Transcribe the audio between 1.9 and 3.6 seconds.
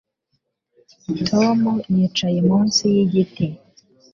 yicaye munsi yigiti